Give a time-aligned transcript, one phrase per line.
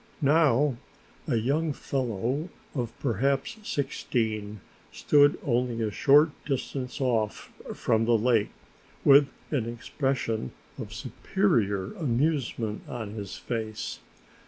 [0.23, 0.77] Now
[1.27, 4.59] a young fellow of perhaps sixteen
[4.91, 8.49] stood only a short distance off from the lake
[9.05, 13.99] with an expression of superior amusement on his face.